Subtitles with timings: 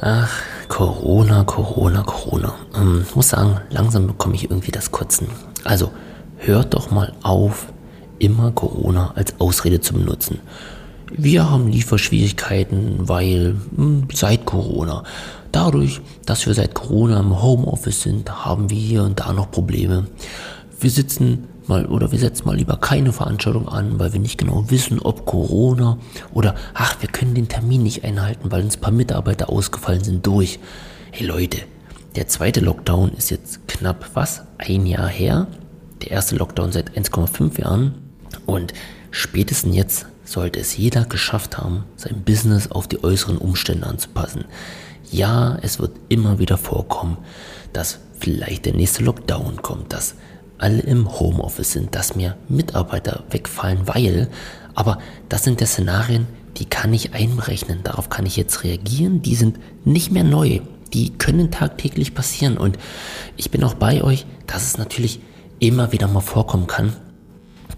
[0.00, 0.30] Ach,
[0.68, 2.54] Corona, Corona, Corona.
[2.74, 5.28] Ähm, muss sagen, langsam bekomme ich irgendwie das Kotzen.
[5.64, 5.90] Also,
[6.36, 7.72] hört doch mal auf,
[8.18, 10.40] immer Corona als Ausrede zu benutzen.
[11.10, 15.02] Wir haben Lieferschwierigkeiten, weil mh, hm, seit Corona.
[15.50, 20.06] Dadurch, dass wir seit Corona im Homeoffice sind, haben wir hier und da noch Probleme.
[20.78, 24.70] Wir sitzen mal oder wir setzen mal lieber keine Veranstaltung an, weil wir nicht genau
[24.70, 25.98] wissen, ob Corona
[26.32, 30.26] oder ach, wir können den Termin nicht einhalten, weil uns ein paar Mitarbeiter ausgefallen sind
[30.26, 30.58] durch.
[31.10, 31.58] Hey Leute,
[32.16, 34.42] der zweite Lockdown ist jetzt knapp was?
[34.58, 35.48] Ein Jahr her.
[36.02, 37.94] Der erste Lockdown seit 1,5 Jahren.
[38.46, 38.72] Und
[39.10, 44.44] spätestens jetzt sollte es jeder geschafft haben, sein Business auf die äußeren Umstände anzupassen.
[45.10, 47.18] Ja, es wird immer wieder vorkommen,
[47.72, 50.14] dass vielleicht der nächste Lockdown kommt, dass
[50.58, 54.28] alle im Homeoffice sind, dass mir Mitarbeiter wegfallen, weil,
[54.74, 59.34] aber das sind ja Szenarien, die kann ich einberechnen, darauf kann ich jetzt reagieren, die
[59.34, 60.60] sind nicht mehr neu,
[60.92, 62.56] die können tagtäglich passieren.
[62.56, 62.78] Und
[63.36, 65.20] ich bin auch bei euch, dass es natürlich
[65.58, 66.94] immer wieder mal vorkommen kann,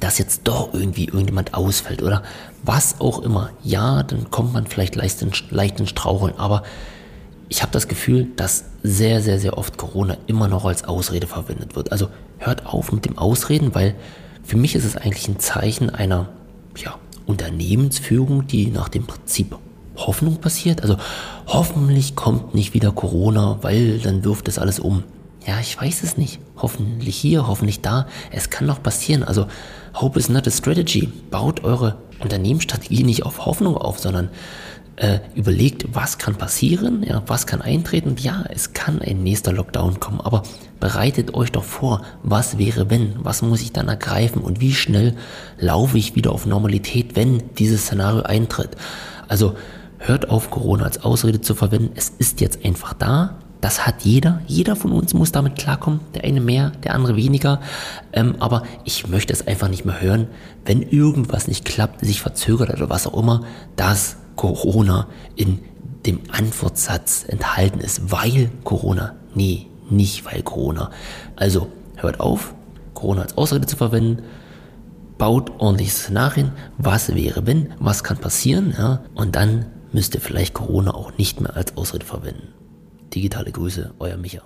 [0.00, 2.22] dass jetzt doch irgendwie irgendjemand ausfällt oder
[2.62, 3.50] was auch immer.
[3.64, 6.62] Ja, dann kommt man vielleicht leicht in, leicht in Straucheln, aber
[7.48, 11.76] ich habe das Gefühl, dass sehr, sehr, sehr oft Corona immer noch als Ausrede verwendet
[11.76, 11.92] wird.
[11.92, 13.94] Also hört auf mit dem Ausreden, weil
[14.42, 16.28] für mich ist es eigentlich ein Zeichen einer
[16.76, 16.96] ja,
[17.26, 19.56] Unternehmensführung, die nach dem Prinzip
[19.96, 20.82] Hoffnung passiert.
[20.82, 20.96] Also
[21.46, 25.02] hoffentlich kommt nicht wieder Corona, weil dann wirft es alles um.
[25.46, 26.40] Ja, ich weiß es nicht.
[26.56, 28.06] Hoffentlich hier, hoffentlich da.
[28.30, 29.24] Es kann noch passieren.
[29.24, 29.46] Also
[29.94, 31.10] Hope is not a strategy.
[31.30, 34.28] Baut eure Unternehmensstrategie nicht auf Hoffnung auf, sondern
[34.98, 38.16] äh, überlegt, was kann passieren, ja, was kann eintreten.
[38.18, 40.42] Ja, es kann ein nächster Lockdown kommen, aber
[40.80, 45.14] bereitet euch doch vor, was wäre wenn, was muss ich dann ergreifen und wie schnell
[45.58, 48.70] laufe ich wieder auf Normalität, wenn dieses Szenario eintritt.
[49.28, 49.54] Also
[49.98, 51.92] hört auf, Corona als Ausrede zu verwenden.
[51.94, 53.38] Es ist jetzt einfach da.
[53.60, 54.40] Das hat jeder.
[54.46, 56.00] Jeder von uns muss damit klarkommen.
[56.14, 57.60] Der eine mehr, der andere weniger.
[58.12, 60.28] Ähm, aber ich möchte es einfach nicht mehr hören,
[60.64, 63.44] wenn irgendwas nicht klappt, sich verzögert oder was auch immer,
[63.74, 65.58] dass Corona in
[66.06, 69.16] dem Antwortsatz enthalten ist, weil Corona.
[69.34, 70.90] Nee, nicht weil Corona.
[71.34, 71.66] Also
[71.96, 72.54] hört auf,
[72.94, 74.22] Corona als Ausrede zu verwenden.
[75.18, 76.52] Baut ordentliche Szenarien.
[76.78, 77.74] Was wäre, wenn?
[77.80, 78.72] Was kann passieren?
[78.78, 79.02] Ja?
[79.14, 82.54] Und dann müsst ihr vielleicht Corona auch nicht mehr als Ausrede verwenden.
[83.12, 84.42] Digitale Grüße, euer Micha.